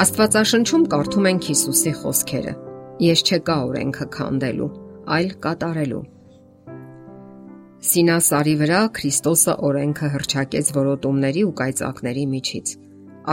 [0.00, 2.52] Աստվածաշնչում կարդում ենք Հիսուսի խոսքերը.
[3.04, 4.68] Ես չեկա օրենքը քանդելու,
[5.16, 5.98] այլ կատարելու։
[7.88, 12.72] Սինասարի վրա Քրիստոսը օրենքը հրճակեց որոտումների ու կայծակների միջից։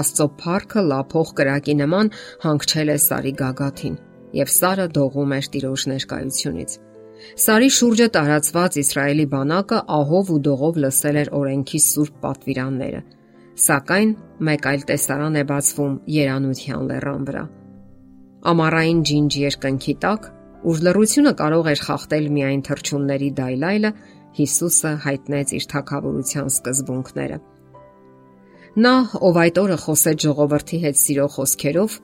[0.02, 2.12] Աստծո փառքը լափող կրակի նման
[2.44, 3.96] հանգչել է Սարի գագաթին,
[4.42, 6.76] եւ Սարը դողում էր Տիրոջ ներկայությունից։
[7.46, 13.02] Սարի շուրջը տարածված Իսրայելի բանակը ահով ու դողով լսել էր օրենքի սուրբ պատվիրանները
[13.60, 14.12] Սակայն
[14.48, 17.42] մեկ այլ տեսարան է բացվում Երանության լեռան վրա։
[18.50, 20.28] Ամառային ջինջ երկնքի տակ,
[20.70, 23.92] ուր լռությունը կարող էր խախտել միայն թրջունների դայլայլը,
[24.40, 27.38] Հիսուսը հայտնեց իր թակավորության սկզբունքները։
[28.80, 28.94] Նա,
[29.28, 31.96] ով այդ օրը խոսեց ժողովրդի հետ սիրո խոսքերով,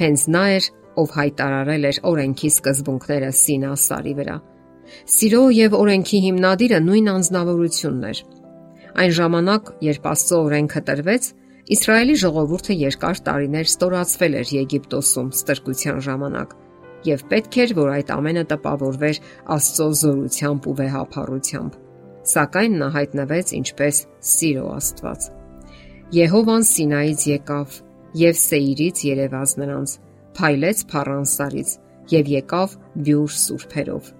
[0.00, 0.64] հենց նա էր,
[0.98, 4.36] ով հայտարարել էր օրենքի սկզբունքները Սինա սարի վրա։
[5.14, 8.22] Սիրո եւ օրենքի հիմնադիրը նույն անznավորությունն էր։
[8.98, 11.26] Այն ժամանակ, երբ Աստծո օրենքը տրվեց,
[11.68, 16.54] Իսրայելի ժողովուրդը երկար տարիներ ստորացվել էր Եգիպտոսում ստրկության ժամանակ,
[17.06, 19.20] եւ պետք էր, որ այդ ամենը տպավորվեր
[19.54, 21.76] Աստծո զորությամբ ու վեհապարությամբ։
[22.32, 24.00] Սակայն նա հայտնվեց ինչպես
[24.32, 25.28] Սիրո Աստված։
[26.18, 27.76] Եհովան Սինայից եկավ
[28.18, 29.94] եւ Սեիրից երևաց նրանց,
[30.38, 31.74] փայլեց Փառանսարից
[32.18, 34.14] եւ եկավ Բյուր սուրբերով։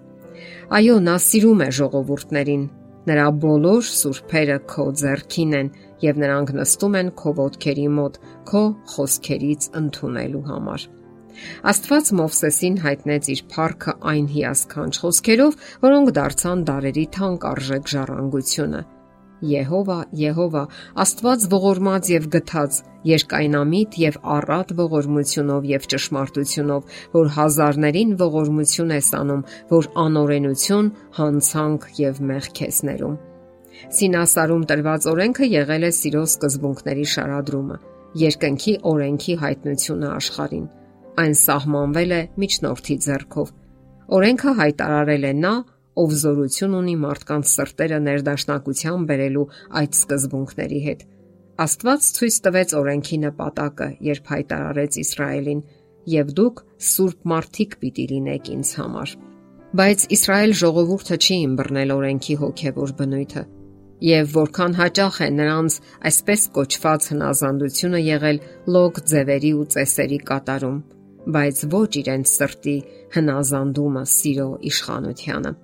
[0.78, 2.64] Այո, նա սիրում է ժողովուրդներին,
[3.06, 5.70] Նրա բոլոր սուրբերը քո ձեռքին են
[6.02, 8.18] եւ նրանք նստում են քո ոտքերի մոտ
[8.50, 8.62] քո
[8.94, 10.86] խոսքերից ընդունելու համար։
[11.70, 18.80] Աստված Մովսեսին հայտնեց իր փառքը այն հիասքանչ խոսքերով, որոնք դարձան դարերի թանկ արժեք ժառանգությունը
[19.44, 20.64] Եհովա, Եհովա,
[20.98, 29.44] Աստված ողորմած եւ գթած, երկայնամիտ եւ առատ ողորմությունով եւ ճշմարտությունով, որ հազարներին ողորմություն է սանում,
[29.70, 33.16] որ անօրենություն, հանցանք եւ մեղք է սներում։
[33.98, 37.78] Սինասարում տրված օրենքը եղել է սիրո սկզբունքների շարադրումը,
[38.26, 40.66] երկնքի օրենքի հայտնությունը աշխարհին։
[41.18, 43.54] Այն սահմանվել է միջնորդի ձեռքով։
[44.18, 45.54] Օրենքը հայտարարել է նա,
[46.02, 49.46] ով զորություն ունի մարդկանց սրտերը ներդաշնակության բերելու
[49.80, 51.04] այդ սկզբունքների հետ։
[51.58, 55.62] Աստված ցույց տվեց օրենքի նպատակը, երբ հայտարարեց Իսրայելին.
[56.08, 59.10] «Եվ դուք սուրբ մարդիկ պիտի լինեք ինձ համար»։
[59.78, 63.42] Բայց Իսրայել ժողովուրդը չի ըմբռնել օրենքի հոգևոր բնույթը,
[64.08, 65.76] եւ որքան հաճախ է նրանց
[66.08, 68.42] այսպես կոչված հնազանդությունը եղել
[68.78, 70.78] լոգ ձևերի ու ծեսերի կատարում,
[71.34, 72.76] բայց ոչ իրենց սրտի
[73.18, 75.58] հնազանդումը սիրո իշխանությանը։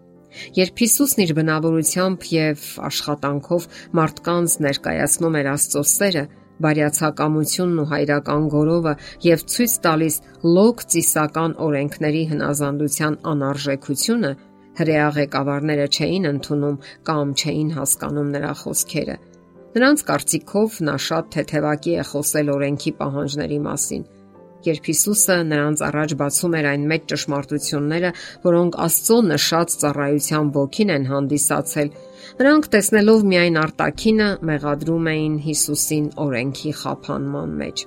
[0.58, 3.68] Երբ Հիսուսն իր բնավորությամբ եւ աշխատանքով
[3.98, 6.24] մարդկանց ներկայացնում էր Աստծո սերը,
[6.64, 8.94] բարյացակամությունն ու հայրական գորովը
[9.26, 10.18] եւ ցույց տալիս
[10.56, 14.32] լոկ ծիսական օրենքների հնազանդության անարժեքությունը,
[14.78, 16.80] հրեա ղեկավարները չէին ընդունում
[17.10, 19.16] կամ չէին հասկանում նրա խոսքերը։
[19.74, 24.04] Նրանց կարծիքով նա շատ թեթևակի է խոսել օրենքի պահանջների մասին
[24.69, 28.10] երբ Հիսուսը նրանց առաջ բացում էր այն մեծ ճշմարտությունները,
[28.44, 31.92] որոնք Աստծո նշած ծառայության ոգին են հանդիսացել,
[32.41, 37.84] նրանք տեսնելով միայն արտակինը մեղադրում էին Հիսուսին օրենքի խափանման մեջ։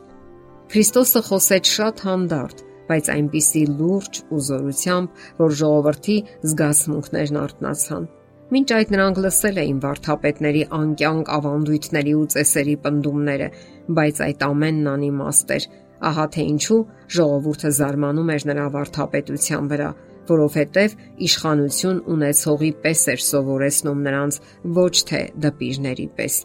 [0.67, 6.17] Քրիստոսը խոսեց շատ հանդարտ, բայց այնպիսի լուրջ ու զորությամբ, որ ժողովրդի
[6.51, 8.07] զգացմունքներն արթնացան։
[8.47, 13.49] Մինչ այդ նրանք լսել էին վարթապետների անկյանք ավանդույթների ու ծեսերի պնդումները,
[13.97, 15.65] բայց այդ ամենն անիմաստ էր
[16.07, 16.81] Ահա թե ինչու
[17.17, 19.89] ժողովուրդը զարմանում էր նրա վարթապետության վրա,
[20.27, 20.95] որովհետև
[21.27, 24.39] իշխանություն ունեցողի պես էր սովորեցնում նրանց
[24.77, 26.35] ոչ թե դպիրների պես։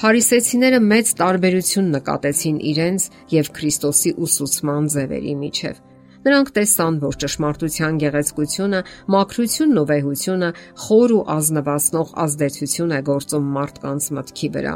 [0.00, 3.06] Փարիսեցիները մեծ տարբերություն նկատեցին իրենց
[3.36, 5.80] եւ Քրիստոսի ուսուցման ձևերի միջև։
[6.20, 8.80] Նրանք տեսան, որ ճշմարտության գեղեցկությունը,
[9.14, 10.50] մաքրությունն ու վեհությունը
[10.84, 14.74] խոր ու ազնվացնող ազդեցություն է գործում մարդկանց մտքի վրա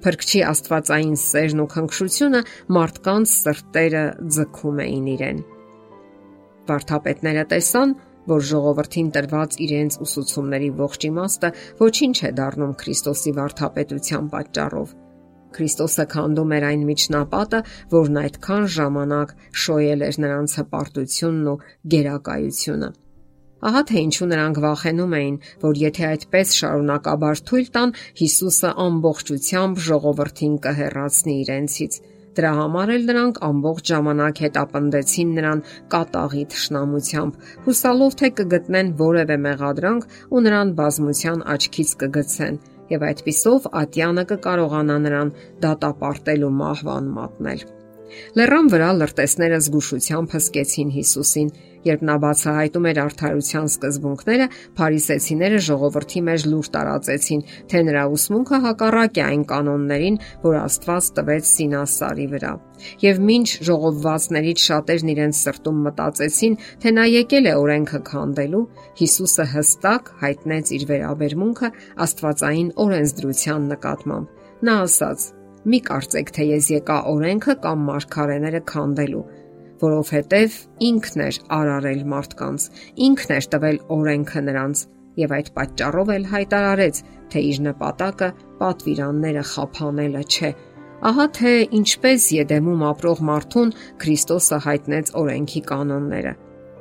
[0.00, 2.40] Փրկչի աստվածային սերն ու քնքշությունը
[2.72, 4.04] մարդկանց սրտերը
[4.36, 5.42] ձգում էին իրեն։
[6.70, 7.92] Վարդապետները տեսան,
[8.30, 11.52] որ ժողովրդին տրված իրենց ուսուցումների ողջ իմաստը
[11.82, 14.96] ոչինչ է դառնում Քրիստոսի վարդապետության պատճառով։
[15.50, 17.62] Քրիստոսը քանդում էր այն միջնապատը,
[17.92, 21.56] որն այդքան ժամանակ շոյել էր նրանց հպարտությունն ու
[21.94, 22.90] գերակայությունը։
[23.60, 25.34] Ահա թե ինչու նրանք վախենում էին,
[25.64, 27.90] որ եթե այդպես շարունակաբար թույլ տան,
[28.20, 31.98] Հիսուսը ամբողջությամբ ժողովրդին կհեռացնի իրենցից։
[32.40, 35.62] Դրա համար էլ նրանք ամբողջ ժամանակ հետապնդեցին նրան
[35.92, 37.32] կատաղի ճշնամությամբ,
[37.66, 42.60] հուսալով թե կգտնեն որևէ մեղադրանք ու նրան բազմության աչքից կգցեն
[42.94, 45.34] եւ այդпիսով ատյանը կկարողանա նրան
[45.66, 47.66] դատապարտել ու մահվան մատնել։
[48.38, 51.50] Լեռան վրա լրտեսները զգուշությամբ հսկեցին Հիսուսին,
[51.86, 54.46] երբ նա բացահայտում էր արդարության սկզբունքները,
[54.80, 61.50] փարիսեցիները ժողովրդի մեջ լուր տարածեցին, թե նրա ուսմունքը հակառակ է այն կանոններին, որ Աստված տվեց
[61.50, 62.52] Սինասարի վրա։
[63.04, 68.62] Եվ ինչ ժողովվածներից շատերն իրենց սրտում մտածեցին, թե նա եկել է օրենքը քանդելու,
[69.00, 71.68] Հիսուսը հստակ հայտնեց իր վերաբերմունքը
[72.06, 75.28] Աստվածային օրենսդրության նկատմամբ։ Նա ասաց.
[75.60, 79.24] Մի կարծեք, թե ես եկա օրենքը կամ մարգարեները քանդելու,
[79.80, 80.56] որովհետև
[80.90, 82.66] ինքն էր արարել մարդկանց,
[83.06, 84.82] ինքն էր տվել օրենքը նրանց
[85.20, 87.00] եւ այդ պատճառով էլ հայտարարեց,
[87.30, 88.28] թե իր նպատակը
[88.60, 90.50] պատվիրանները խափանելը չէ։
[91.10, 93.70] Ահա թե ինչպես Եդեմում ապրող մարդուն
[94.02, 96.32] Քրիստոսը հայտնեց օրենքի կանոնները։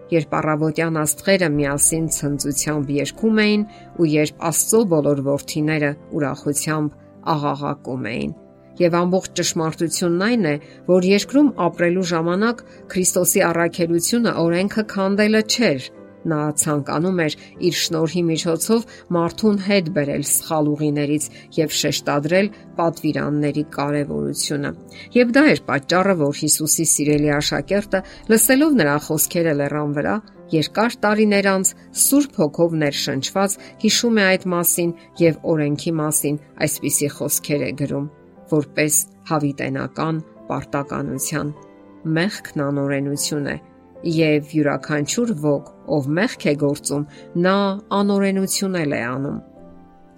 [0.10, 3.66] Երբ առավոտյան աստղերը միասին ցնծությամբ երգում էին
[4.02, 6.96] ու երբ Աստծո բոլոր ворթիները ուրախությամբ
[7.34, 8.32] աղաղակում էին,
[8.80, 10.56] Եվ ամբողջ ճշմարտությունն այն է,
[10.88, 12.62] որ երկրում ապրելու ժամանակ
[12.94, 15.90] Քրիստոսի առաքելությունը օրենքը քանդելը չէր։
[16.30, 17.36] Նա ցանկանում էր
[17.68, 21.28] իր շնորհի միջոցով մարդուն հետ բերել սխալ ուղիներից
[21.60, 22.50] եւ շեշտադրել
[22.80, 24.74] պատվիրանների կարեւորությունը։
[25.16, 28.04] Եվ դա էր պատճառը, որ Հիսուսի սիրելի աշակերտը,
[28.34, 30.16] լսելով նրա խոսքերը լեռան վրա,
[30.60, 31.74] երկար տարիներ անց
[32.04, 38.16] Սուրբ Հոգով ներշնչված հիշում է այդ մասին եւ օրենքի մասին այսպիսի խոսքեր է գրում
[38.54, 39.00] որպես
[39.30, 41.52] հավիտենական պարտականության։
[42.20, 43.56] Մեղքն անօրենություն է,
[44.04, 47.08] եւ յուրաքանչյուր ոգ, ով մեղք է գործում,
[47.46, 47.56] նա
[48.00, 49.40] անօրենությունել է անում։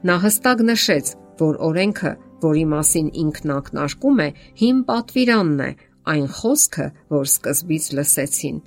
[0.08, 2.12] Նա հստակ նշեց, որ օրենքը,
[2.42, 4.28] որի մասին ինքն ակնարկում է,
[4.62, 5.72] հիմ պատվիրանն է,
[6.12, 8.58] այն խոսքը, որ սկզբից լսեցին։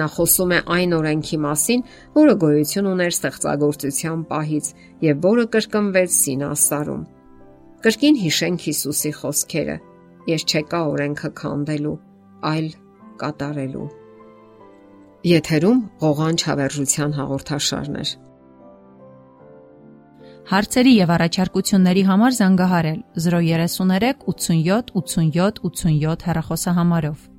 [0.00, 1.80] Նա խոսում է այն օրենքի մասին,
[2.14, 4.66] որը գոյություն ուներ ստեղծագործության պահից
[5.06, 7.02] եւ որը կրկնվեց Սինասարում։
[7.80, 9.74] Կրկին հիշենք Հիսուսի խոսքերը.
[10.28, 11.92] Ես չեկա օրենքը քանդելու,
[12.50, 12.66] այլ
[13.22, 13.84] կատարելու։
[15.30, 18.04] Եթերում ղողանջ հավերժության հաղորդաշարն է։
[20.50, 27.29] Հարցերի եւ առաջարկությունների համար զանգահարել 033 87 87 87 հեռախոսահամարով։